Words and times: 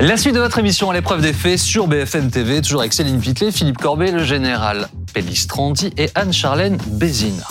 La 0.00 0.16
suite 0.16 0.34
de 0.34 0.40
votre 0.40 0.58
émission 0.58 0.88
à 0.88 0.94
l'épreuve 0.94 1.20
des 1.20 1.34
faits 1.34 1.58
sur 1.58 1.86
BFM 1.86 2.30
TV, 2.30 2.62
toujours 2.62 2.80
avec 2.80 2.94
Céline 2.94 3.20
Pitlet, 3.20 3.52
Philippe 3.52 3.76
Corbet, 3.76 4.10
le 4.10 4.24
général 4.24 4.88
Pellistrandi 5.12 5.92
et 5.98 6.08
Anne-Charlène 6.14 6.78
Bézina. 6.86 7.46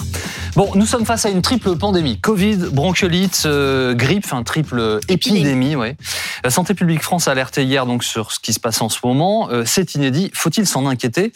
Bon, 0.56 0.72
nous 0.74 0.88
sommes 0.88 1.06
face 1.06 1.28
à 1.28 1.30
une 1.30 1.44
triple 1.44 1.76
pandémie. 1.76 2.20
Covid, 2.20 2.58
bronchiolite, 2.72 3.44
euh, 3.46 3.94
grippe, 3.94 4.24
enfin 4.26 4.42
triple 4.42 5.00
épidémie. 5.08 5.76
Ouais. 5.76 5.96
La 6.44 6.50
Santé 6.50 6.74
publique 6.74 7.04
France 7.04 7.28
a 7.28 7.32
alerté 7.32 7.64
hier 7.64 7.86
donc 7.86 8.04
sur 8.04 8.32
ce 8.32 8.40
qui 8.40 8.52
se 8.52 8.60
passe 8.60 8.82
en 8.82 8.90
ce 8.90 8.98
moment. 9.04 9.52
Euh, 9.52 9.64
c'est 9.64 9.94
inédit. 9.94 10.32
Faut-il 10.34 10.66
s'en 10.66 10.88
inquiéter? 10.88 11.32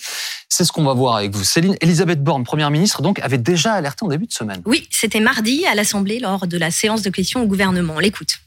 C'est 0.49 0.65
ce 0.65 0.71
qu'on 0.71 0.83
va 0.83 0.93
voir 0.93 1.17
avec 1.17 1.35
vous. 1.35 1.43
Céline, 1.43 1.75
Elisabeth 1.81 2.23
Borne, 2.23 2.43
Première 2.43 2.71
ministre, 2.71 3.03
donc 3.03 3.19
avait 3.19 3.37
déjà 3.37 3.73
alerté 3.73 4.03
en 4.03 4.07
début 4.07 4.25
de 4.25 4.33
semaine. 4.33 4.63
Oui, 4.65 4.87
c'était 4.89 5.19
mardi 5.19 5.63
à 5.67 5.75
l'Assemblée 5.75 6.17
lors 6.17 6.47
de 6.47 6.57
la 6.57 6.71
séance 6.71 7.03
de 7.03 7.11
questions 7.11 7.43
au 7.43 7.45
gouvernement. 7.45 7.93
On 7.97 7.99
l'écoute. 7.99 8.39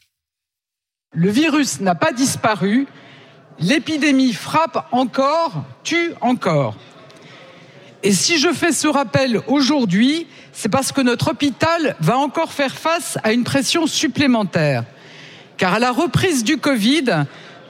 Le 1.16 1.30
virus 1.30 1.80
n'a 1.80 1.94
pas 1.94 2.12
disparu. 2.12 2.86
L'épidémie 3.58 4.34
frappe 4.34 4.86
encore, 4.92 5.64
tue 5.82 6.12
encore. 6.20 6.76
Et 8.02 8.12
si 8.12 8.38
je 8.38 8.52
fais 8.52 8.70
ce 8.70 8.86
rappel 8.86 9.40
aujourd'hui, 9.48 10.26
c'est 10.52 10.68
parce 10.68 10.92
que 10.92 11.00
notre 11.00 11.30
hôpital 11.30 11.96
va 12.00 12.18
encore 12.18 12.52
faire 12.52 12.74
face 12.74 13.16
à 13.24 13.32
une 13.32 13.44
pression 13.44 13.86
supplémentaire. 13.86 14.84
Car 15.56 15.72
à 15.72 15.78
la 15.78 15.90
reprise 15.90 16.44
du 16.44 16.58
Covid 16.58 17.24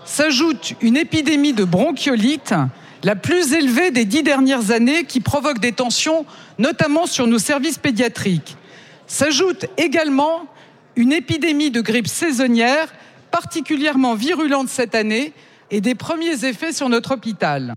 s'ajoute 0.04 0.74
une 0.80 0.96
épidémie 0.96 1.52
de 1.52 1.62
bronchiolite, 1.62 2.52
la 3.04 3.14
plus 3.14 3.52
élevée 3.52 3.92
des 3.92 4.04
dix 4.04 4.24
dernières 4.24 4.72
années, 4.72 5.04
qui 5.04 5.20
provoque 5.20 5.60
des 5.60 5.70
tensions, 5.70 6.26
notamment 6.58 7.06
sur 7.06 7.28
nos 7.28 7.38
services 7.38 7.78
pédiatriques. 7.78 8.56
S'ajoute 9.06 9.66
également 9.76 10.46
une 10.96 11.12
épidémie 11.12 11.70
de 11.70 11.80
grippe 11.80 12.08
saisonnière 12.08 12.92
particulièrement 13.30 14.14
virulente 14.14 14.68
cette 14.68 14.94
année 14.94 15.32
et 15.70 15.80
des 15.80 15.94
premiers 15.94 16.44
effets 16.44 16.72
sur 16.72 16.88
notre 16.88 17.14
hôpital. 17.14 17.74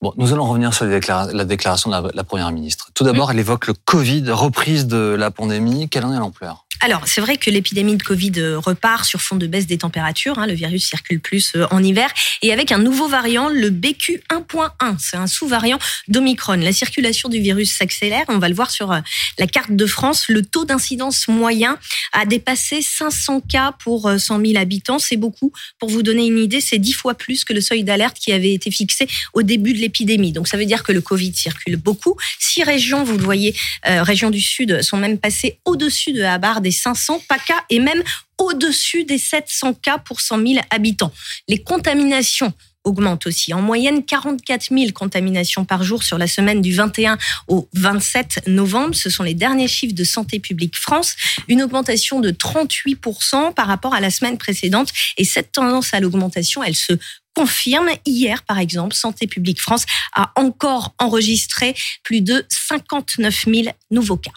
Bon, 0.00 0.12
nous 0.16 0.32
allons 0.32 0.44
revenir 0.44 0.72
sur 0.72 0.86
la 0.86 1.44
déclaration 1.44 1.90
de 1.90 2.10
la, 2.14 2.24
Première 2.24 2.52
ministre. 2.52 2.90
Tout 2.94 3.02
d'abord, 3.02 3.32
elle 3.32 3.38
évoque 3.40 3.66
le 3.66 3.74
Covid, 3.74 4.30
reprise 4.30 4.86
de 4.86 5.16
la 5.18 5.32
pandémie. 5.32 5.88
Quelle 5.88 6.04
en 6.04 6.12
est 6.12 6.18
l'ampleur? 6.18 6.67
Alors, 6.80 7.02
c'est 7.06 7.20
vrai 7.20 7.36
que 7.38 7.50
l'épidémie 7.50 7.96
de 7.96 8.02
Covid 8.02 8.32
euh, 8.38 8.58
repart 8.58 9.04
sur 9.04 9.20
fond 9.20 9.34
de 9.34 9.46
baisse 9.48 9.66
des 9.66 9.78
températures. 9.78 10.38
Hein, 10.38 10.46
le 10.46 10.54
virus 10.54 10.88
circule 10.88 11.20
plus 11.20 11.52
euh, 11.56 11.66
en 11.72 11.82
hiver. 11.82 12.08
Et 12.42 12.52
avec 12.52 12.70
un 12.70 12.78
nouveau 12.78 13.08
variant, 13.08 13.48
le 13.48 13.70
BQ 13.70 14.22
1.1. 14.30 14.96
C'est 14.98 15.16
un 15.16 15.26
sous-variant 15.26 15.78
d'Omicron. 16.06 16.54
La 16.54 16.72
circulation 16.72 17.28
du 17.28 17.40
virus 17.40 17.76
s'accélère. 17.76 18.24
On 18.28 18.38
va 18.38 18.48
le 18.48 18.54
voir 18.54 18.70
sur 18.70 18.92
euh, 18.92 19.00
la 19.38 19.48
carte 19.48 19.72
de 19.72 19.86
France. 19.86 20.28
Le 20.28 20.42
taux 20.42 20.64
d'incidence 20.64 21.26
moyen 21.26 21.78
a 22.12 22.26
dépassé 22.26 22.80
500 22.80 23.40
cas 23.40 23.74
pour 23.82 24.10
100 24.16 24.40
000 24.40 24.56
habitants. 24.56 25.00
C'est 25.00 25.16
beaucoup. 25.16 25.52
Pour 25.80 25.88
vous 25.88 26.02
donner 26.02 26.26
une 26.26 26.38
idée, 26.38 26.60
c'est 26.60 26.78
10 26.78 26.92
fois 26.92 27.14
plus 27.14 27.44
que 27.44 27.52
le 27.52 27.60
seuil 27.60 27.82
d'alerte 27.82 28.18
qui 28.18 28.32
avait 28.32 28.52
été 28.52 28.70
fixé 28.70 29.08
au 29.32 29.42
début 29.42 29.72
de 29.72 29.78
l'épidémie. 29.78 30.32
Donc, 30.32 30.46
ça 30.46 30.56
veut 30.56 30.64
dire 30.64 30.84
que 30.84 30.92
le 30.92 31.00
Covid 31.00 31.34
circule 31.34 31.76
beaucoup. 31.76 32.16
Six 32.38 32.62
régions, 32.62 33.02
vous 33.02 33.18
le 33.18 33.24
voyez, 33.24 33.54
régions 33.84 34.30
du 34.30 34.40
Sud, 34.40 34.82
sont 34.82 34.96
même 34.96 35.18
passées 35.18 35.58
au-dessus 35.64 36.12
de 36.12 36.20
la 36.20 36.38
barre 36.38 36.60
500 36.70 37.22
PACA 37.28 37.64
et 37.70 37.80
même 37.80 38.02
au-dessus 38.38 39.04
des 39.04 39.18
700 39.18 39.74
cas 39.74 39.98
pour 39.98 40.20
100 40.20 40.46
000 40.46 40.60
habitants. 40.70 41.12
Les 41.48 41.62
contaminations 41.62 42.52
augmentent 42.84 43.26
aussi. 43.26 43.52
En 43.52 43.60
moyenne, 43.60 44.04
44 44.04 44.68
000 44.70 44.92
contaminations 44.92 45.64
par 45.64 45.82
jour 45.82 46.02
sur 46.02 46.18
la 46.18 46.26
semaine 46.26 46.60
du 46.60 46.74
21 46.74 47.18
au 47.46 47.68
27 47.74 48.48
novembre. 48.48 48.94
Ce 48.94 49.10
sont 49.10 49.22
les 49.22 49.34
derniers 49.34 49.68
chiffres 49.68 49.94
de 49.94 50.04
Santé 50.04 50.40
publique 50.40 50.76
France. 50.76 51.14
Une 51.48 51.62
augmentation 51.62 52.20
de 52.20 52.30
38% 52.30 53.54
par 53.54 53.66
rapport 53.66 53.94
à 53.94 54.00
la 54.00 54.10
semaine 54.10 54.38
précédente. 54.38 54.88
Et 55.16 55.24
cette 55.24 55.52
tendance 55.52 55.94
à 55.94 56.00
l'augmentation, 56.00 56.62
elle 56.62 56.76
se 56.76 56.94
confirme. 57.34 57.88
Hier, 58.06 58.42
par 58.42 58.58
exemple, 58.58 58.94
Santé 58.94 59.26
publique 59.26 59.60
France 59.60 59.84
a 60.14 60.32
encore 60.36 60.94
enregistré 60.98 61.74
plus 62.02 62.20
de 62.20 62.44
59 62.48 63.44
000 63.46 63.68
nouveaux 63.90 64.16
cas. 64.16 64.32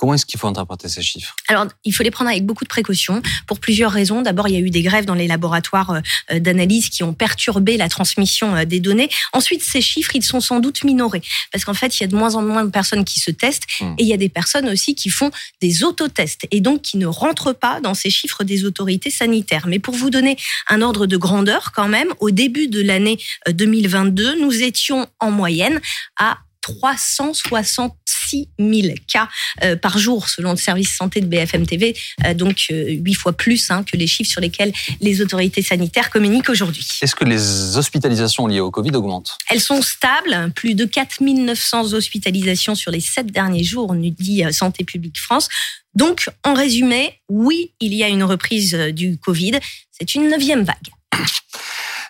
Comment 0.00 0.14
est-ce 0.14 0.24
qu'il 0.24 0.40
faut 0.40 0.46
interpréter 0.46 0.88
ces 0.88 1.02
chiffres? 1.02 1.36
Alors, 1.46 1.66
il 1.84 1.92
faut 1.92 2.02
les 2.02 2.10
prendre 2.10 2.30
avec 2.30 2.46
beaucoup 2.46 2.64
de 2.64 2.70
précautions 2.70 3.20
pour 3.46 3.60
plusieurs 3.60 3.92
raisons. 3.92 4.22
D'abord, 4.22 4.48
il 4.48 4.54
y 4.54 4.56
a 4.56 4.60
eu 4.60 4.70
des 4.70 4.80
grèves 4.80 5.04
dans 5.04 5.14
les 5.14 5.26
laboratoires 5.26 6.00
euh, 6.30 6.40
d'analyse 6.40 6.88
qui 6.88 7.02
ont 7.02 7.12
perturbé 7.12 7.76
la 7.76 7.90
transmission 7.90 8.56
euh, 8.56 8.64
des 8.64 8.80
données. 8.80 9.10
Ensuite, 9.34 9.62
ces 9.62 9.82
chiffres, 9.82 10.12
ils 10.16 10.24
sont 10.24 10.40
sans 10.40 10.60
doute 10.60 10.84
minorés 10.84 11.20
parce 11.52 11.66
qu'en 11.66 11.74
fait, 11.74 11.98
il 11.98 12.02
y 12.02 12.04
a 12.04 12.06
de 12.06 12.16
moins 12.16 12.34
en 12.34 12.40
moins 12.40 12.64
de 12.64 12.70
personnes 12.70 13.04
qui 13.04 13.20
se 13.20 13.30
testent 13.30 13.66
hmm. 13.78 13.96
et 13.98 14.02
il 14.04 14.06
y 14.06 14.14
a 14.14 14.16
des 14.16 14.30
personnes 14.30 14.70
aussi 14.70 14.94
qui 14.94 15.10
font 15.10 15.30
des 15.60 15.84
autotests 15.84 16.46
et 16.50 16.62
donc 16.62 16.80
qui 16.80 16.96
ne 16.96 17.06
rentrent 17.06 17.52
pas 17.52 17.82
dans 17.82 17.92
ces 17.92 18.08
chiffres 18.08 18.42
des 18.42 18.64
autorités 18.64 19.10
sanitaires. 19.10 19.66
Mais 19.66 19.80
pour 19.80 19.94
vous 19.94 20.08
donner 20.08 20.38
un 20.70 20.80
ordre 20.80 21.04
de 21.04 21.18
grandeur, 21.18 21.72
quand 21.72 21.88
même, 21.88 22.08
au 22.20 22.30
début 22.30 22.68
de 22.68 22.80
l'année 22.80 23.18
2022, 23.50 24.28
euh, 24.28 24.40
nous 24.40 24.62
étions 24.62 25.06
en 25.18 25.30
moyenne 25.30 25.78
à 26.18 26.38
366 26.62 28.19
000 28.58 28.94
cas 29.06 29.28
euh, 29.62 29.76
par 29.76 29.98
jour 29.98 30.28
selon 30.28 30.50
le 30.52 30.56
service 30.56 30.94
santé 30.94 31.20
de 31.20 31.26
BFM 31.26 31.66
TV, 31.66 31.96
euh, 32.24 32.34
donc 32.34 32.66
euh, 32.70 32.90
huit 32.90 33.14
fois 33.14 33.32
plus 33.32 33.70
hein, 33.70 33.84
que 33.84 33.96
les 33.96 34.06
chiffres 34.06 34.30
sur 34.30 34.40
lesquels 34.40 34.72
les 35.00 35.20
autorités 35.20 35.62
sanitaires 35.62 36.10
communiquent 36.10 36.50
aujourd'hui. 36.50 36.86
Est-ce 37.02 37.14
que 37.14 37.24
les 37.24 37.76
hospitalisations 37.76 38.46
liées 38.46 38.60
au 38.60 38.70
Covid 38.70 38.92
augmentent? 38.94 39.36
Elles 39.50 39.60
sont 39.60 39.82
stables, 39.82 40.52
plus 40.54 40.74
de 40.74 40.84
4 40.84 41.20
900 41.20 41.92
hospitalisations 41.92 42.74
sur 42.74 42.90
les 42.90 43.00
sept 43.00 43.26
derniers 43.26 43.64
jours, 43.64 43.94
nous 43.94 44.10
dit 44.10 44.42
Santé 44.52 44.84
publique 44.84 45.18
France. 45.18 45.48
Donc, 45.94 46.28
en 46.44 46.54
résumé, 46.54 47.20
oui, 47.28 47.72
il 47.80 47.94
y 47.94 48.04
a 48.04 48.08
une 48.08 48.22
reprise 48.22 48.74
du 48.74 49.18
Covid. 49.18 49.58
C'est 49.90 50.14
une 50.14 50.28
neuvième 50.28 50.62
vague. 50.62 50.76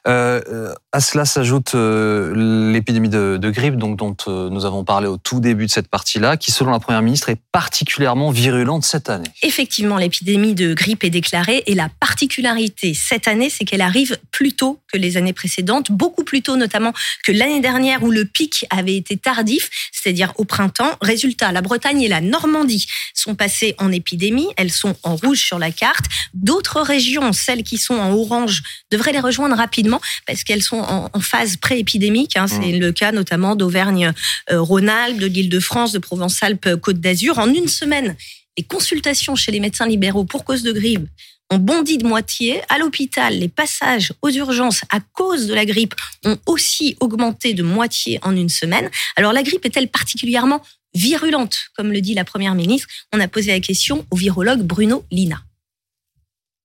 Euh, 0.06 0.40
euh, 0.48 0.74
à 0.92 1.00
cela 1.00 1.24
s'ajoute 1.24 1.74
euh, 1.74 2.72
l'épidémie 2.72 3.08
de, 3.08 3.38
grippe, 3.50 3.76
dont 3.76 4.16
euh, 4.26 4.48
nous 4.50 4.64
avons 4.64 4.84
parlé 4.84 5.06
au 5.06 5.16
tout 5.16 5.40
début 5.40 5.66
de 5.66 5.70
cette 5.70 5.88
partie-là, 5.88 6.36
qui, 6.36 6.50
selon 6.50 6.70
la 6.70 6.80
première 6.80 7.02
ministre, 7.02 7.28
est 7.28 7.40
particulièrement 7.52 8.30
virulente 8.30 8.84
cette 8.84 9.10
année. 9.10 9.28
Effectivement, 9.42 9.98
l'épidémie 9.98 10.54
de 10.54 10.74
grippe 10.74 11.04
est 11.04 11.10
déclarée, 11.10 11.62
et 11.66 11.74
la 11.74 11.88
particularité 12.00 12.94
cette 12.94 13.28
année, 13.28 13.50
c'est 13.50 13.64
qu'elle 13.64 13.82
arrive 13.82 14.18
plus 14.30 14.52
tôt 14.52 14.80
que 14.92 14.98
les 14.98 15.16
années 15.16 15.32
précédentes, 15.32 15.92
beaucoup 15.92 16.24
plus 16.24 16.42
tôt 16.42 16.56
notamment 16.56 16.92
que 17.24 17.32
l'année 17.32 17.60
dernière 17.60 18.02
où 18.02 18.10
le 18.10 18.24
pic 18.24 18.66
avait 18.70 18.96
été 18.96 19.16
tardif, 19.16 19.70
c'est-à-dire 19.92 20.32
au 20.36 20.44
printemps. 20.44 20.96
Résultat, 21.00 21.52
la 21.52 21.62
Bretagne 21.62 22.02
et 22.02 22.08
la 22.08 22.20
Normandie 22.20 22.86
sont 23.14 23.34
passées 23.34 23.74
en 23.78 23.92
épidémie, 23.92 24.48
elles 24.56 24.72
sont 24.72 24.96
en 25.02 25.16
rouge 25.16 25.44
sur 25.44 25.58
la 25.58 25.70
carte. 25.70 26.06
D'autres 26.34 26.80
régions, 26.80 27.32
celles 27.32 27.62
qui 27.62 27.78
sont 27.78 27.94
en 27.94 28.12
orange, 28.12 28.62
devraient 28.90 29.12
les 29.12 29.20
rejoindre 29.20 29.56
rapidement 29.56 29.89
parce 30.26 30.44
qu'elles 30.44 30.62
sont 30.62 30.78
en, 30.78 31.20
phase 31.20 31.56
pré-épidémique. 31.56 32.36
Hein. 32.36 32.46
C'est 32.46 32.72
mmh. 32.72 32.78
le 32.78 32.92
cas 32.92 33.12
notamment 33.12 33.56
d'Auvergne-Rhône-Alpes, 33.56 35.18
de 35.18 35.26
l'Île-de-France, 35.26 35.92
de 35.92 35.98
Provence-Alpes-Côte 35.98 37.00
d'Azur. 37.00 37.38
En 37.38 37.52
une 37.52 37.68
semaine, 37.68 38.16
les 38.56 38.64
consultations 38.64 39.36
chez 39.36 39.52
les 39.52 39.60
médecins 39.60 39.86
libéraux 39.86 40.24
pour 40.24 40.44
cause 40.44 40.62
de 40.62 40.72
grippe 40.72 41.06
ont 41.50 41.58
bondi 41.58 41.98
de 41.98 42.06
moitié. 42.06 42.60
À 42.68 42.78
l'hôpital, 42.78 43.38
les 43.38 43.48
passages 43.48 44.12
aux 44.22 44.30
urgences 44.30 44.82
à 44.90 45.00
cause 45.00 45.46
de 45.46 45.54
la 45.54 45.64
grippe 45.64 45.94
ont 46.24 46.38
aussi 46.46 46.96
augmenté 47.00 47.54
de 47.54 47.62
moitié 47.62 48.18
en 48.22 48.36
une 48.36 48.48
semaine. 48.48 48.88
Alors 49.16 49.32
la 49.32 49.42
grippe 49.42 49.66
est-elle 49.66 49.88
particulièrement 49.88 50.62
virulente, 50.94 51.70
comme 51.76 51.92
le 51.92 52.00
dit 52.00 52.14
la 52.14 52.24
Première 52.24 52.54
ministre 52.54 52.88
On 53.12 53.20
a 53.20 53.28
posé 53.28 53.52
la 53.52 53.60
question 53.60 54.06
au 54.10 54.16
virologue 54.16 54.62
Bruno 54.62 55.04
Lina. 55.10 55.42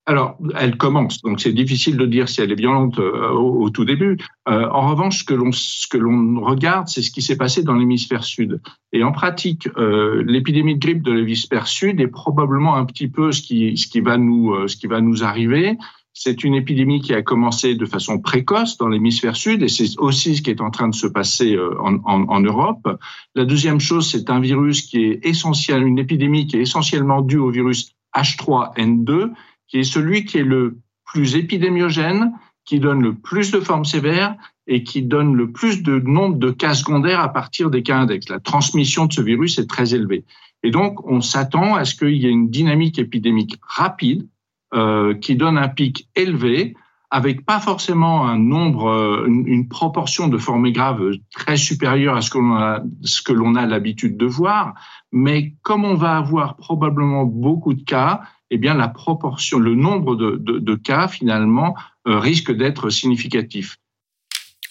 Alors, 0.07 0.37
elle 0.55 0.77
commence, 0.77 1.23
donc 1.23 1.41
c'est 1.41 1.51
difficile 1.51 1.97
de 1.97 2.05
dire 2.05 2.29
si 2.29 2.39
elle 2.39 2.51
est 2.51 2.55
violente 2.55 2.99
euh, 2.99 3.29
au, 3.31 3.71
tout 3.71 3.85
début. 3.85 4.17
Euh, 4.47 4.69
en 4.69 4.89
revanche, 4.89 5.19
ce 5.19 5.23
que 5.23 5.33
l'on 5.33 5.51
ce 5.51 5.87
que 5.87 5.97
l'on 5.97 6.41
regarde, 6.41 6.87
c'est 6.87 7.01
ce 7.01 7.09
qui 7.09 7.23
s'est 7.23 7.37
passé 7.37 7.63
dans 7.63 7.73
l'hémisphère 7.73 8.23
sud. 8.23 8.61
Et 8.93 9.03
en 9.03 9.11
pratique, 9.11 9.67
euh, 9.77 10.23
l'épidémie 10.27 10.75
de 10.75 10.79
grippe 10.79 11.01
de 11.01 11.11
l'hémisphère 11.11 11.65
sud 11.65 11.99
est 11.99 12.07
probablement 12.07 12.75
un 12.75 12.85
petit 12.85 13.07
peu 13.07 13.31
ce 13.31 13.41
qui 13.41 13.77
ce 13.77 13.87
qui 13.87 13.99
va 13.99 14.17
nous 14.17 14.67
ce 14.67 14.75
qui 14.75 14.85
va 14.85 15.01
nous 15.01 15.23
arriver. 15.23 15.75
C'est 16.13 16.43
une 16.43 16.53
épidémie 16.53 17.01
qui 17.01 17.13
a 17.13 17.23
commencé 17.23 17.73
de 17.73 17.85
façon 17.85 18.19
précoce 18.19 18.77
dans 18.77 18.87
l'hémisphère 18.87 19.35
sud 19.35 19.63
et 19.63 19.67
c'est 19.67 19.97
aussi 19.97 20.35
ce 20.35 20.43
qui 20.43 20.51
est 20.51 20.61
en 20.61 20.69
train 20.69 20.87
de 20.87 20.95
se 20.95 21.07
passer 21.07 21.57
en, 21.81 21.95
en, 22.05 22.29
en 22.29 22.39
Europe. 22.39 22.87
La 23.33 23.43
deuxième 23.43 23.81
chose, 23.81 24.09
c'est 24.09 24.29
un 24.29 24.39
virus 24.39 24.83
qui 24.83 25.03
est 25.03 25.25
essentiel, 25.25 25.83
une 25.83 25.99
épidémie 25.99 26.47
qui 26.47 26.55
est 26.55 26.61
essentiellement 26.61 27.21
due 27.21 27.39
au 27.39 27.49
virus 27.49 27.91
H3N2 28.15 29.31
qui 29.67 29.79
est 29.79 29.83
celui 29.83 30.25
qui 30.25 30.37
est 30.37 30.43
le 30.43 30.79
plus 31.05 31.35
épidémiogène, 31.35 32.33
qui 32.65 32.79
donne 32.79 33.01
le 33.01 33.13
plus 33.13 33.51
de 33.51 33.59
formes 33.59 33.85
sévères 33.85 34.35
et 34.67 34.83
qui 34.83 35.03
donne 35.03 35.35
le 35.35 35.51
plus 35.51 35.83
de 35.83 35.99
nombre 35.99 36.37
de 36.37 36.51
cas 36.51 36.73
secondaires 36.73 37.19
à 37.19 37.31
partir 37.31 37.69
des 37.69 37.83
cas 37.83 37.99
index. 37.99 38.29
La 38.29 38.39
transmission 38.39 39.05
de 39.05 39.13
ce 39.13 39.21
virus 39.21 39.59
est 39.59 39.69
très 39.69 39.93
élevée. 39.93 40.25
Et 40.63 40.71
donc, 40.71 41.05
on 41.05 41.21
s'attend 41.21 41.75
à 41.75 41.85
ce 41.85 41.93
qu'il 41.93 42.15
y 42.15 42.25
ait 42.25 42.31
une 42.31 42.49
dynamique 42.49 42.97
épidémique 42.97 43.55
rapide 43.61 44.27
euh, 44.73 45.13
qui 45.13 45.35
donne 45.35 45.59
un 45.59 45.67
pic 45.67 46.09
élevé 46.15 46.75
avec 47.11 47.45
pas 47.45 47.59
forcément 47.59 48.27
un 48.27 48.39
nombre, 48.39 48.89
euh, 48.89 49.27
une, 49.27 49.67
proportion 49.69 50.27
de 50.27 50.37
formés 50.37 50.71
graves 50.71 51.11
très 51.31 51.55
supérieure 51.55 52.15
à 52.15 52.21
ce 52.21 52.31
que 52.31 52.39
l'on 52.39 52.55
a, 52.55 52.81
ce 53.03 53.21
que 53.21 53.31
l'on 53.31 53.55
a 53.55 53.65
l'habitude 53.67 54.17
de 54.17 54.25
voir, 54.25 54.73
mais 55.11 55.53
comme 55.61 55.85
on 55.85 55.93
va 55.93 56.17
avoir 56.17 56.57
probablement 56.57 57.25
beaucoup 57.25 57.73
de 57.73 57.83
cas, 57.83 58.21
eh 58.51 58.57
bien 58.57 58.73
la 58.73 58.87
proportion, 58.87 59.59
le 59.59 59.75
nombre 59.75 60.15
de, 60.15 60.37
de, 60.37 60.59
de 60.59 60.75
cas 60.75 61.07
finalement 61.07 61.75
euh, 62.07 62.19
risque 62.19 62.51
d'être 62.51 62.89
significatif. 62.89 63.77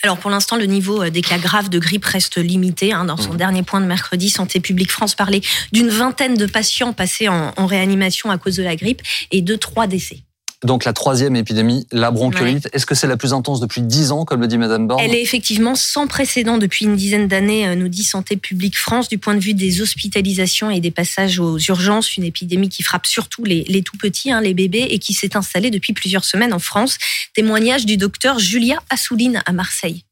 Alors 0.02 0.18
pour 0.18 0.30
l'instant, 0.30 0.56
le 0.56 0.66
niveau 0.66 1.02
euh, 1.02 1.10
des 1.10 1.22
cas 1.22 1.38
graves 1.38 1.70
de 1.70 1.78
grippe 1.78 2.04
reste 2.04 2.36
limité. 2.36 2.92
Hein. 2.92 3.06
Dans 3.06 3.16
son 3.16 3.32
mmh. 3.32 3.38
dernier 3.38 3.62
point 3.62 3.80
de 3.80 3.86
mercredi, 3.86 4.28
Santé 4.28 4.60
publique 4.60 4.90
France 4.90 5.14
parlait 5.14 5.40
d'une 5.72 5.88
vingtaine 5.88 6.34
de 6.34 6.46
patients 6.46 6.92
passés 6.92 7.28
en, 7.28 7.52
en 7.56 7.66
réanimation 7.66 8.30
à 8.30 8.36
cause 8.36 8.56
de 8.56 8.62
la 8.62 8.76
grippe 8.76 9.00
et 9.30 9.40
de 9.40 9.56
trois 9.56 9.86
décès. 9.86 10.24
Donc 10.64 10.86
la 10.86 10.94
troisième 10.94 11.36
épidémie, 11.36 11.86
la 11.92 12.10
bronchiolite, 12.10 12.70
est-ce 12.72 12.86
que 12.86 12.94
c'est 12.94 13.06
la 13.06 13.18
plus 13.18 13.34
intense 13.34 13.60
depuis 13.60 13.82
dix 13.82 14.12
ans, 14.12 14.24
comme 14.24 14.40
le 14.40 14.46
dit 14.46 14.56
Madame 14.56 14.86
Borne? 14.86 15.02
Elle 15.04 15.14
est 15.14 15.20
effectivement 15.20 15.74
sans 15.74 16.06
précédent 16.06 16.56
depuis 16.56 16.86
une 16.86 16.96
dizaine 16.96 17.28
d'années, 17.28 17.68
euh, 17.68 17.74
nous 17.74 17.88
dit 17.88 18.02
Santé 18.02 18.38
publique 18.38 18.78
France, 18.78 19.10
du 19.10 19.18
point 19.18 19.34
de 19.34 19.40
vue 19.40 19.52
des 19.52 19.82
hospitalisations 19.82 20.70
et 20.70 20.80
des 20.80 20.90
passages 20.90 21.38
aux 21.38 21.58
urgences, 21.58 22.16
une 22.16 22.24
épidémie 22.24 22.70
qui 22.70 22.82
frappe 22.82 23.06
surtout 23.06 23.44
les, 23.44 23.82
tout 23.82 23.98
petits, 23.98 24.32
hein, 24.32 24.40
les 24.40 24.54
bébés, 24.54 24.86
et 24.88 24.98
qui 24.98 25.12
s'est 25.12 25.36
installée 25.36 25.70
depuis 25.70 25.92
plusieurs 25.92 26.24
semaines 26.24 26.54
en 26.54 26.58
France. 26.58 26.96
Témoignage 27.34 27.84
du 27.84 27.98
docteur 27.98 28.38
Julia 28.38 28.82
Assouline 28.88 29.42
à 29.44 29.52
Marseille. 29.52 30.04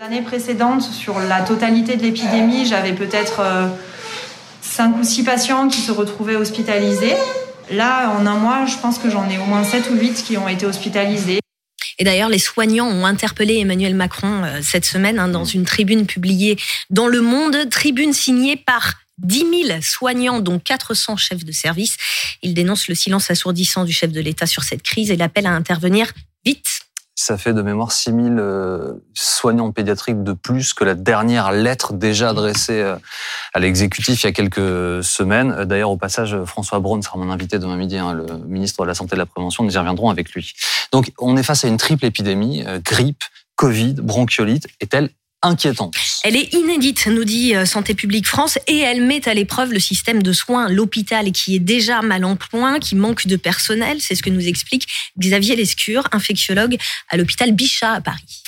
L'année 0.00 0.22
précédente, 0.22 0.82
sur 0.82 1.20
la 1.20 1.42
totalité 1.42 1.96
de 1.96 2.02
l'épidémie, 2.02 2.66
j'avais 2.66 2.92
peut-être 2.92 3.38
euh, 3.38 3.68
cinq 4.62 4.96
ou 4.98 5.04
six 5.04 5.22
patients 5.22 5.68
qui 5.68 5.80
se 5.80 5.92
retrouvaient 5.92 6.36
hospitalisés. 6.36 7.14
Là, 7.70 8.10
en 8.10 8.26
un 8.26 8.36
mois, 8.36 8.66
je 8.66 8.76
pense 8.78 8.98
que 8.98 9.10
j'en 9.10 9.28
ai 9.28 9.38
au 9.38 9.44
moins 9.44 9.64
7 9.64 9.90
ou 9.90 9.98
8 9.98 10.24
qui 10.24 10.36
ont 10.36 10.48
été 10.48 10.66
hospitalisés. 10.66 11.40
Et 11.98 12.04
d'ailleurs, 12.04 12.28
les 12.28 12.38
soignants 12.38 12.86
ont 12.86 13.04
interpellé 13.04 13.58
Emmanuel 13.58 13.94
Macron 13.94 14.44
euh, 14.44 14.60
cette 14.62 14.84
semaine 14.84 15.18
hein, 15.18 15.28
dans 15.28 15.44
une 15.44 15.64
tribune 15.64 16.06
publiée 16.06 16.56
dans 16.90 17.08
Le 17.08 17.20
Monde, 17.20 17.68
tribune 17.70 18.12
signée 18.12 18.56
par 18.56 18.94
10 19.18 19.66
000 19.66 19.80
soignants, 19.82 20.40
dont 20.40 20.60
400 20.60 21.16
chefs 21.16 21.44
de 21.44 21.52
service. 21.52 21.96
Ils 22.42 22.54
dénoncent 22.54 22.88
le 22.88 22.94
silence 22.94 23.30
assourdissant 23.30 23.84
du 23.84 23.92
chef 23.92 24.12
de 24.12 24.20
l'État 24.20 24.46
sur 24.46 24.62
cette 24.62 24.82
crise 24.82 25.10
et 25.10 25.16
l'appellent 25.16 25.46
à 25.46 25.54
intervenir 25.54 26.12
vite 26.44 26.66
ça 27.20 27.36
fait 27.36 27.52
de 27.52 27.62
mémoire 27.62 27.90
6000 27.90 28.36
euh, 28.38 28.92
soignants 29.12 29.72
pédiatriques 29.72 30.22
de 30.22 30.32
plus 30.32 30.72
que 30.72 30.84
la 30.84 30.94
dernière 30.94 31.50
lettre 31.50 31.92
déjà 31.92 32.28
adressée 32.28 32.80
euh, 32.80 32.94
à 33.52 33.58
l'exécutif 33.58 34.22
il 34.22 34.26
y 34.26 34.28
a 34.28 34.32
quelques 34.32 35.02
semaines. 35.02 35.64
D'ailleurs, 35.64 35.90
au 35.90 35.96
passage, 35.96 36.40
François 36.44 36.78
Braun 36.78 37.02
sera 37.02 37.18
mon 37.18 37.32
invité 37.32 37.58
demain 37.58 37.76
midi, 37.76 37.98
hein, 37.98 38.12
le 38.12 38.24
ministre 38.46 38.84
de 38.84 38.86
la 38.86 38.94
Santé 38.94 39.14
et 39.14 39.16
de 39.16 39.18
la 39.18 39.26
Prévention. 39.26 39.64
Nous 39.64 39.74
y 39.74 39.78
reviendrons 39.78 40.10
avec 40.10 40.30
lui. 40.30 40.52
Donc, 40.92 41.10
on 41.18 41.36
est 41.36 41.42
face 41.42 41.64
à 41.64 41.68
une 41.68 41.76
triple 41.76 42.04
épidémie, 42.04 42.64
euh, 42.64 42.78
grippe, 42.78 43.24
Covid, 43.56 43.94
bronchiolite. 43.94 44.68
Est-elle 44.78 45.10
inquiétante. 45.42 45.94
Elle 46.24 46.36
est 46.36 46.52
inédite, 46.52 47.06
nous 47.06 47.24
dit 47.24 47.54
euh, 47.54 47.64
Santé 47.64 47.94
publique 47.94 48.26
France, 48.26 48.58
et 48.66 48.78
elle 48.78 49.02
met 49.02 49.28
à 49.28 49.34
l'épreuve 49.34 49.72
le 49.72 49.78
système 49.78 50.22
de 50.22 50.32
soins, 50.32 50.68
l'hôpital 50.68 51.30
qui 51.32 51.56
est 51.56 51.60
déjà 51.60 52.02
mal 52.02 52.24
en 52.24 52.36
point, 52.36 52.78
qui 52.78 52.96
manque 52.96 53.26
de 53.26 53.36
personnel. 53.36 53.98
C'est 54.00 54.14
ce 54.14 54.22
que 54.22 54.30
nous 54.30 54.46
explique 54.46 54.86
Xavier 55.18 55.56
Lescure, 55.56 56.08
infectiologue 56.12 56.76
à 57.08 57.16
l'hôpital 57.16 57.52
Bichat 57.52 57.94
à 57.94 58.00
Paris. 58.00 58.42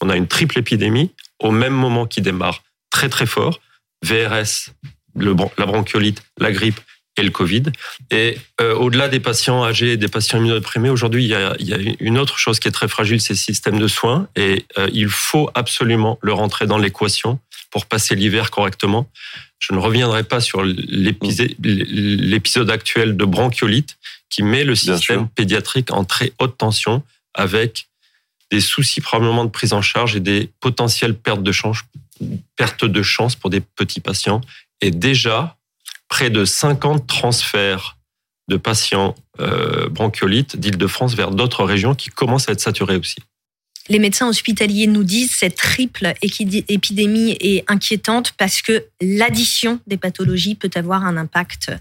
On 0.00 0.10
a 0.10 0.16
une 0.16 0.28
triple 0.28 0.58
épidémie 0.58 1.10
au 1.40 1.50
même 1.50 1.72
moment 1.72 2.06
qui 2.06 2.20
démarre 2.20 2.62
très 2.90 3.08
très 3.08 3.26
fort. 3.26 3.60
VRS, 4.02 4.70
le, 5.16 5.34
la 5.56 5.66
bronchiolite, 5.66 6.22
la 6.38 6.52
grippe 6.52 6.80
et 7.16 7.22
le 7.22 7.30
Covid. 7.30 7.64
Et 8.10 8.38
euh, 8.60 8.74
au-delà 8.74 9.08
des 9.08 9.20
patients 9.20 9.64
âgés 9.64 9.92
et 9.92 9.96
des 9.96 10.08
patients 10.08 10.38
immunodéprimés, 10.38 10.90
aujourd'hui, 10.90 11.24
il 11.24 11.28
y, 11.28 11.34
a, 11.34 11.54
il 11.58 11.68
y, 11.68 11.74
a, 11.74 11.78
une 12.00 12.18
autre 12.18 12.38
chose 12.38 12.58
qui 12.58 12.68
est 12.68 12.72
très 12.72 12.88
fragile, 12.88 13.20
c'est 13.20 13.34
le 13.34 13.38
système 13.38 13.78
de 13.78 13.88
soins. 13.88 14.28
Et 14.36 14.64
euh, 14.78 14.88
il 14.92 15.08
faut 15.08 15.50
absolument 15.54 16.18
le 16.22 16.32
rentrer 16.32 16.66
dans 16.66 16.78
l'équation 16.78 17.38
pour 17.70 17.86
passer 17.86 18.14
l'hiver 18.14 18.50
correctement. 18.50 19.08
Je 19.58 19.72
ne 19.72 19.78
reviendrai 19.78 20.24
pas 20.24 20.40
sur 20.40 20.62
l'épisode 20.64 22.70
actuel 22.70 23.16
de 23.16 23.24
bronchiolite 23.24 23.96
qui 24.28 24.42
met 24.42 24.64
le 24.64 24.74
système 24.74 25.28
pédiatrique 25.28 25.92
en 25.92 26.04
très 26.04 26.32
haute 26.38 26.58
tension 26.58 27.02
avec 27.34 27.88
des 28.50 28.60
soucis 28.60 29.00
probablement 29.00 29.44
de 29.44 29.50
prise 29.50 29.72
en 29.72 29.82
charge 29.82 30.16
et 30.16 30.20
des 30.20 30.50
potentielles 30.60 31.14
pertes 31.14 31.42
de 31.42 31.52
chance, 31.52 31.78
pertes 32.56 32.84
de 32.84 33.02
chance 33.02 33.36
pour 33.36 33.50
des 33.50 33.60
petits 33.60 34.00
patients. 34.00 34.40
Et 34.80 34.90
déjà, 34.90 35.56
près 36.14 36.30
de 36.30 36.44
50 36.44 37.08
transferts 37.08 37.98
de 38.48 38.56
patients 38.56 39.16
euh, 39.40 39.88
bronchiolites 39.88 40.56
d'Île-de-France 40.56 41.16
vers 41.16 41.32
d'autres 41.32 41.64
régions 41.64 41.96
qui 41.96 42.08
commencent 42.08 42.48
à 42.48 42.52
être 42.52 42.60
saturées 42.60 42.96
aussi. 42.96 43.16
Les 43.88 43.98
médecins 43.98 44.28
hospitaliers 44.28 44.86
nous 44.86 45.02
disent 45.02 45.32
que 45.32 45.38
cette 45.38 45.56
triple 45.56 46.14
épidémie 46.22 47.36
est 47.40 47.64
inquiétante 47.66 48.30
parce 48.38 48.62
que 48.62 48.86
l'addition 49.00 49.80
des 49.88 49.96
pathologies 49.96 50.54
peut 50.54 50.70
avoir 50.76 51.04
un 51.04 51.16
impact 51.16 51.72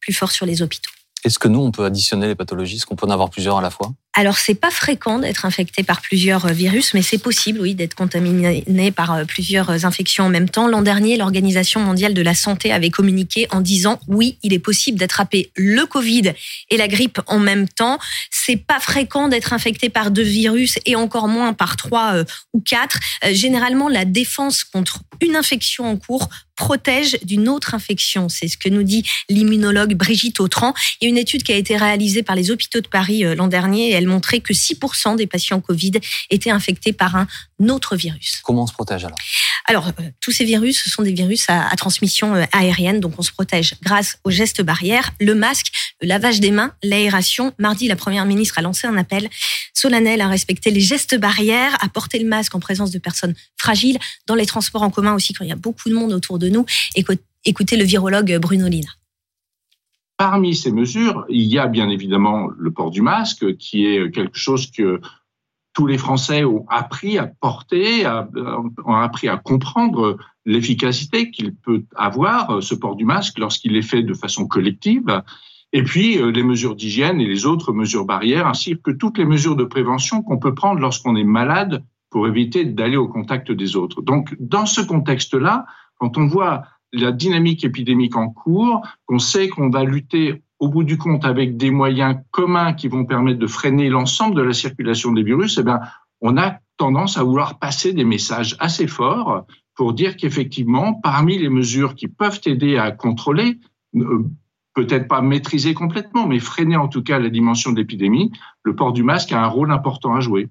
plus 0.00 0.12
fort 0.12 0.32
sur 0.32 0.44
les 0.44 0.60
hôpitaux. 0.60 0.90
Est-ce 1.24 1.38
que 1.38 1.48
nous, 1.48 1.60
on 1.60 1.70
peut 1.70 1.86
additionner 1.86 2.26
les 2.28 2.34
pathologies? 2.34 2.76
Est-ce 2.76 2.84
qu'on 2.84 2.94
peut 2.94 3.06
en 3.06 3.10
avoir 3.10 3.30
plusieurs 3.30 3.56
à 3.56 3.62
la 3.62 3.70
fois? 3.70 3.94
Alors, 4.18 4.36
c'est 4.36 4.56
pas 4.56 4.72
fréquent 4.72 5.20
d'être 5.20 5.44
infecté 5.44 5.84
par 5.84 6.00
plusieurs 6.00 6.46
euh, 6.46 6.50
virus, 6.50 6.92
mais 6.92 7.02
c'est 7.02 7.18
possible, 7.18 7.60
oui, 7.60 7.76
d'être 7.76 7.94
contaminé 7.94 8.90
par 8.90 9.14
euh, 9.14 9.24
plusieurs 9.24 9.70
euh, 9.70 9.84
infections 9.84 10.24
en 10.24 10.28
même 10.28 10.48
temps. 10.48 10.66
L'an 10.66 10.82
dernier, 10.82 11.16
l'Organisation 11.16 11.78
mondiale 11.78 12.14
de 12.14 12.22
la 12.22 12.34
santé 12.34 12.72
avait 12.72 12.90
communiqué 12.90 13.46
en 13.52 13.60
disant 13.60 14.00
oui, 14.08 14.36
il 14.42 14.52
est 14.52 14.58
possible 14.58 14.98
d'attraper 14.98 15.52
le 15.54 15.86
Covid 15.86 16.32
et 16.68 16.76
la 16.76 16.88
grippe 16.88 17.20
en 17.28 17.38
même 17.38 17.68
temps. 17.68 18.00
C'est 18.32 18.56
pas 18.56 18.80
fréquent 18.80 19.28
d'être 19.28 19.52
infecté 19.52 19.88
par 19.88 20.10
deux 20.10 20.22
virus 20.22 20.80
et 20.84 20.96
encore 20.96 21.28
moins 21.28 21.52
par 21.52 21.76
trois 21.76 22.24
ou 22.52 22.60
quatre. 22.60 22.98
Généralement, 23.30 23.88
la 23.88 24.04
défense 24.04 24.64
contre 24.64 25.02
une 25.20 25.36
infection 25.36 25.84
en 25.84 25.96
cours 25.96 26.28
protège 26.56 27.18
d'une 27.22 27.48
autre 27.48 27.74
infection. 27.76 28.28
C'est 28.28 28.48
ce 28.48 28.58
que 28.58 28.68
nous 28.68 28.82
dit 28.82 29.04
l'immunologue 29.28 29.94
Brigitte 29.94 30.40
Autran. 30.40 30.74
Il 31.00 31.04
y 31.04 31.06
a 31.06 31.10
une 31.10 31.18
étude 31.18 31.44
qui 31.44 31.52
a 31.52 31.56
été 31.56 31.76
réalisée 31.76 32.24
par 32.24 32.34
les 32.34 32.50
hôpitaux 32.50 32.80
de 32.80 32.88
Paris 32.88 33.22
l'an 33.36 33.46
dernier 33.46 33.90
et 33.90 33.92
elle 33.92 34.07
montrait 34.08 34.40
que 34.40 34.52
6% 34.52 35.16
des 35.16 35.26
patients 35.26 35.60
Covid 35.60 35.92
étaient 36.30 36.50
infectés 36.50 36.92
par 36.92 37.16
un 37.16 37.26
autre 37.68 37.96
virus. 37.96 38.40
Comment 38.42 38.64
on 38.64 38.66
se 38.66 38.72
protège 38.72 39.04
alors? 39.04 39.18
Alors, 39.66 39.88
euh, 39.88 40.10
tous 40.20 40.32
ces 40.32 40.44
virus, 40.44 40.82
ce 40.82 40.90
sont 40.90 41.02
des 41.02 41.12
virus 41.12 41.44
à, 41.48 41.68
transmission 41.76 42.34
euh, 42.34 42.44
aérienne, 42.52 43.00
donc 43.00 43.14
on 43.18 43.22
se 43.22 43.32
protège 43.32 43.74
grâce 43.82 44.18
aux 44.24 44.30
gestes 44.30 44.62
barrières, 44.62 45.10
le 45.20 45.34
masque, 45.34 45.66
le 46.00 46.08
lavage 46.08 46.40
des 46.40 46.50
mains, 46.50 46.72
l'aération. 46.82 47.52
Mardi, 47.58 47.86
la 47.86 47.96
Première 47.96 48.24
ministre 48.24 48.58
a 48.58 48.62
lancé 48.62 48.86
un 48.86 48.96
appel 48.96 49.28
solennel 49.74 50.20
à 50.20 50.28
respecter 50.28 50.70
les 50.70 50.80
gestes 50.80 51.16
barrières, 51.16 51.76
à 51.80 51.88
porter 51.88 52.18
le 52.18 52.28
masque 52.28 52.54
en 52.54 52.60
présence 52.60 52.90
de 52.90 52.98
personnes 52.98 53.34
fragiles, 53.56 53.98
dans 54.26 54.34
les 54.34 54.46
transports 54.46 54.82
en 54.82 54.90
commun 54.90 55.14
aussi 55.14 55.34
quand 55.34 55.44
il 55.44 55.48
y 55.48 55.52
a 55.52 55.56
beaucoup 55.56 55.88
de 55.88 55.94
monde 55.94 56.12
autour 56.12 56.38
de 56.38 56.48
nous. 56.48 56.64
Écoutez 57.44 57.76
le 57.76 57.84
virologue 57.84 58.38
Bruno 58.38 58.68
Lina. 58.68 58.97
Parmi 60.18 60.54
ces 60.54 60.72
mesures, 60.72 61.24
il 61.28 61.44
y 61.44 61.58
a 61.58 61.66
bien 61.66 61.88
évidemment 61.88 62.48
le 62.58 62.70
port 62.70 62.90
du 62.90 63.02
masque, 63.02 63.56
qui 63.56 63.86
est 63.86 64.10
quelque 64.10 64.36
chose 64.36 64.70
que 64.70 65.00
tous 65.74 65.86
les 65.86 65.96
Français 65.96 66.44
ont 66.44 66.66
appris 66.68 67.18
à 67.18 67.28
porter, 67.28 68.04
ont 68.84 68.96
appris 68.96 69.28
à 69.28 69.36
comprendre 69.36 70.18
l'efficacité 70.44 71.30
qu'il 71.30 71.54
peut 71.54 71.84
avoir, 71.94 72.60
ce 72.62 72.74
port 72.74 72.96
du 72.96 73.04
masque, 73.04 73.38
lorsqu'il 73.38 73.76
est 73.76 73.82
fait 73.82 74.02
de 74.02 74.12
façon 74.12 74.48
collective. 74.48 75.22
Et 75.72 75.82
puis, 75.82 76.18
euh, 76.18 76.30
les 76.30 76.42
mesures 76.42 76.74
d'hygiène 76.74 77.20
et 77.20 77.26
les 77.26 77.46
autres 77.46 77.72
mesures 77.72 78.06
barrières, 78.06 78.46
ainsi 78.46 78.76
que 78.82 78.90
toutes 78.90 79.18
les 79.18 79.24
mesures 79.24 79.56
de 79.56 79.64
prévention 79.64 80.22
qu'on 80.22 80.38
peut 80.38 80.54
prendre 80.54 80.80
lorsqu'on 80.80 81.14
est 81.14 81.24
malade 81.24 81.84
pour 82.10 82.26
éviter 82.26 82.64
d'aller 82.64 82.96
au 82.96 83.06
contact 83.06 83.52
des 83.52 83.76
autres. 83.76 84.00
Donc, 84.00 84.34
dans 84.40 84.66
ce 84.66 84.80
contexte-là, 84.80 85.66
quand 85.98 86.16
on 86.16 86.26
voit 86.26 86.64
la 86.92 87.12
dynamique 87.12 87.64
épidémique 87.64 88.16
en 88.16 88.30
cours, 88.30 88.82
qu'on 89.06 89.18
sait 89.18 89.48
qu'on 89.48 89.70
va 89.70 89.84
lutter 89.84 90.42
au 90.58 90.68
bout 90.68 90.84
du 90.84 90.98
compte 90.98 91.24
avec 91.24 91.56
des 91.56 91.70
moyens 91.70 92.16
communs 92.30 92.72
qui 92.72 92.88
vont 92.88 93.04
permettre 93.04 93.38
de 93.38 93.46
freiner 93.46 93.88
l'ensemble 93.88 94.34
de 94.34 94.42
la 94.42 94.52
circulation 94.52 95.12
des 95.12 95.22
virus, 95.22 95.58
eh 95.58 95.62
bien, 95.62 95.80
on 96.20 96.36
a 96.36 96.58
tendance 96.76 97.16
à 97.16 97.22
vouloir 97.22 97.58
passer 97.58 97.92
des 97.92 98.04
messages 98.04 98.56
assez 98.58 98.86
forts 98.86 99.46
pour 99.74 99.92
dire 99.92 100.16
qu'effectivement, 100.16 100.94
parmi 100.94 101.38
les 101.38 101.48
mesures 101.48 101.94
qui 101.94 102.08
peuvent 102.08 102.40
aider 102.46 102.76
à 102.76 102.90
contrôler, 102.90 103.60
euh, 103.94 104.24
peut-être 104.74 105.08
pas 105.08 105.22
maîtriser 105.22 105.74
complètement, 105.74 106.26
mais 106.26 106.40
freiner 106.40 106.76
en 106.76 106.88
tout 106.88 107.02
cas 107.02 107.18
la 107.18 107.30
dimension 107.30 107.72
de 107.72 107.76
l'épidémie, 107.76 108.32
le 108.62 108.74
port 108.74 108.92
du 108.92 109.02
masque 109.02 109.32
a 109.32 109.42
un 109.42 109.46
rôle 109.46 109.70
important 109.70 110.14
à 110.14 110.20
jouer. 110.20 110.48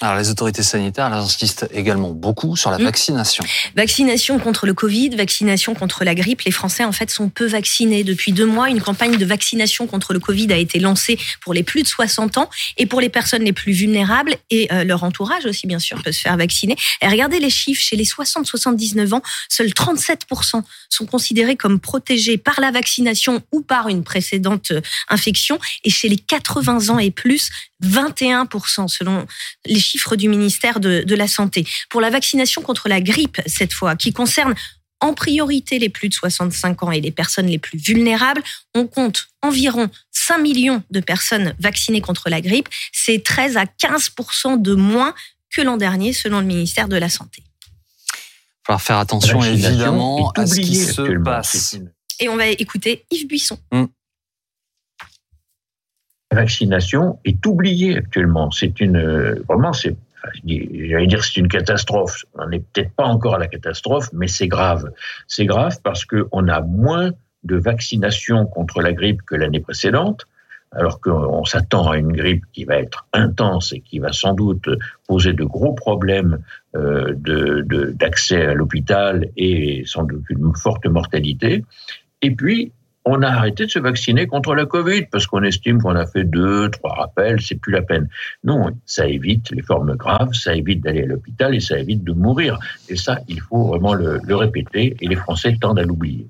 Alors 0.00 0.16
les 0.16 0.28
autorités 0.28 0.64
sanitaires 0.64 1.06
elles 1.06 1.12
insistent 1.20 1.68
également 1.72 2.10
beaucoup 2.10 2.56
sur 2.56 2.70
la 2.72 2.78
Mm. 2.78 2.84
vaccination. 2.84 3.44
Vaccination 3.76 4.38
contre 4.40 4.66
le 4.66 4.74
Covid, 4.74 5.10
vaccination 5.10 5.74
contre 5.74 6.02
la 6.04 6.16
grippe. 6.16 6.42
Les 6.42 6.50
Français, 6.50 6.84
en 6.84 6.90
fait, 6.90 7.10
sont 7.10 7.28
peu 7.28 7.46
vaccinés. 7.46 8.02
Depuis 8.02 8.32
deux 8.32 8.44
mois, 8.44 8.70
une 8.70 8.80
campagne 8.80 9.16
de 9.16 9.24
vaccination 9.24 9.86
contre 9.86 10.12
le 10.12 10.18
Covid 10.18 10.52
a 10.52 10.56
été 10.56 10.80
lancée 10.80 11.16
pour 11.40 11.54
les 11.54 11.62
plus 11.62 11.82
de 11.84 11.88
60 11.88 12.38
ans 12.38 12.50
et 12.76 12.86
pour 12.86 13.00
les 13.00 13.08
personnes 13.08 13.44
les 13.44 13.52
plus 13.52 13.72
vulnérables 13.72 14.34
et 14.50 14.70
euh, 14.72 14.82
leur 14.82 15.04
entourage 15.04 15.46
aussi, 15.46 15.68
bien 15.68 15.78
sûr, 15.78 16.02
peut 16.02 16.12
se 16.12 16.20
faire 16.20 16.36
vacciner. 16.36 16.76
Et 17.00 17.06
regardez 17.08 17.38
les 17.38 17.50
chiffres. 17.50 17.80
Chez 17.80 17.96
les 17.96 18.04
60-79 18.04 19.14
ans, 19.14 19.22
seuls 19.48 19.68
37% 19.68 20.62
sont 20.88 21.06
considérés 21.06 21.56
comme 21.56 21.78
protégés 21.78 22.36
par 22.36 22.60
la 22.60 22.72
vaccination 22.72 23.42
ou 23.52 23.60
par 23.62 23.88
une 23.88 24.02
précédente 24.02 24.72
euh, 24.72 24.80
infection. 25.08 25.58
Et 25.84 25.90
chez 25.90 26.08
les 26.08 26.18
80 26.18 26.88
ans 26.90 26.98
et 26.98 27.12
plus, 27.12 27.50
21% 27.84 28.88
selon 28.88 29.26
les 29.66 29.80
chiffres 29.80 30.16
du 30.16 30.28
ministère 30.28 30.80
de, 30.80 31.02
de 31.02 31.14
la 31.14 31.28
Santé. 31.28 31.66
Pour 31.90 32.00
la 32.00 32.10
vaccination 32.10 32.62
contre 32.62 32.88
la 32.88 33.00
grippe, 33.00 33.40
cette 33.46 33.72
fois, 33.72 33.96
qui 33.96 34.12
concerne 34.12 34.54
en 35.00 35.12
priorité 35.12 35.78
les 35.78 35.90
plus 35.90 36.08
de 36.08 36.14
65 36.14 36.82
ans 36.82 36.90
et 36.90 37.00
les 37.00 37.10
personnes 37.10 37.46
les 37.46 37.58
plus 37.58 37.78
vulnérables, 37.78 38.42
on 38.74 38.86
compte 38.86 39.28
environ 39.42 39.90
5 40.12 40.38
millions 40.38 40.82
de 40.90 41.00
personnes 41.00 41.54
vaccinées 41.58 42.00
contre 42.00 42.30
la 42.30 42.40
grippe. 42.40 42.68
C'est 42.92 43.22
13 43.22 43.56
à 43.56 43.64
15% 43.64 44.62
de 44.62 44.74
moins 44.74 45.14
que 45.54 45.60
l'an 45.60 45.76
dernier, 45.76 46.12
selon 46.12 46.40
le 46.40 46.46
ministère 46.46 46.88
de 46.88 46.96
la 46.96 47.08
Santé. 47.08 47.42
Il 47.42 48.72
va 48.72 48.78
falloir 48.78 48.82
faire 48.82 48.98
attention 48.98 49.38
vaccination 49.40 49.68
évidemment 49.68 50.30
à 50.30 50.46
ce 50.46 50.54
qui 50.54 50.76
se 50.76 51.22
passe. 51.22 51.76
Et 52.20 52.28
on 52.28 52.36
va 52.36 52.46
écouter 52.46 53.04
Yves 53.10 53.26
Buisson. 53.26 53.58
La 53.72 53.86
vaccination 56.34 57.18
est 57.24 57.44
oubliée 57.46 57.96
actuellement. 57.96 58.50
C'est 58.50 58.80
une 58.80 58.96
euh, 58.96 59.42
vraiment 59.48 59.72
c'est 59.72 59.96
j'allais 60.46 61.06
dire 61.06 61.24
c'est 61.24 61.36
une 61.36 61.48
catastrophe. 61.48 62.24
On 62.34 62.48
n'est 62.48 62.60
peut-être 62.60 62.92
pas 62.92 63.04
encore 63.04 63.34
à 63.34 63.38
la 63.38 63.48
catastrophe, 63.48 64.08
mais 64.12 64.28
c'est 64.28 64.48
grave. 64.48 64.90
C'est 65.26 65.46
grave 65.46 65.78
parce 65.82 66.04
que 66.04 66.28
on 66.32 66.48
a 66.48 66.60
moins 66.60 67.12
de 67.44 67.56
vaccination 67.56 68.46
contre 68.46 68.80
la 68.80 68.92
grippe 68.92 69.22
que 69.22 69.34
l'année 69.34 69.60
précédente. 69.60 70.26
Alors 70.76 71.00
qu'on 71.00 71.44
s'attend 71.44 71.88
à 71.90 71.98
une 71.98 72.10
grippe 72.10 72.46
qui 72.52 72.64
va 72.64 72.78
être 72.78 73.06
intense 73.12 73.72
et 73.72 73.80
qui 73.80 74.00
va 74.00 74.10
sans 74.10 74.34
doute 74.34 74.68
poser 75.06 75.32
de 75.32 75.44
gros 75.44 75.72
problèmes 75.72 76.40
euh, 76.74 77.14
d'accès 77.94 78.44
à 78.44 78.54
l'hôpital 78.54 79.28
et 79.36 79.84
sans 79.86 80.02
doute 80.02 80.24
une 80.30 80.52
forte 80.56 80.86
mortalité. 80.86 81.64
Et 82.22 82.32
puis, 82.32 82.72
on 83.04 83.22
a 83.22 83.28
arrêté 83.28 83.66
de 83.66 83.70
se 83.70 83.78
vacciner 83.78 84.26
contre 84.26 84.54
la 84.54 84.66
Covid 84.66 85.06
parce 85.10 85.26
qu'on 85.26 85.42
estime 85.42 85.80
qu'on 85.80 85.96
a 85.96 86.06
fait 86.06 86.24
deux, 86.24 86.70
trois 86.70 86.94
rappels, 86.94 87.40
c'est 87.40 87.56
plus 87.56 87.72
la 87.72 87.82
peine. 87.82 88.08
Non, 88.44 88.70
ça 88.86 89.06
évite 89.06 89.50
les 89.50 89.62
formes 89.62 89.94
graves, 89.96 90.32
ça 90.32 90.54
évite 90.54 90.82
d'aller 90.82 91.02
à 91.02 91.06
l'hôpital 91.06 91.54
et 91.54 91.60
ça 91.60 91.78
évite 91.78 92.02
de 92.04 92.12
mourir. 92.12 92.58
Et 92.88 92.96
ça, 92.96 93.18
il 93.28 93.40
faut 93.40 93.64
vraiment 93.64 93.94
le, 93.94 94.20
répéter 94.34 94.96
et 95.00 95.06
les 95.06 95.16
Français 95.16 95.56
tendent 95.60 95.78
à 95.78 95.84
l'oublier. 95.84 96.26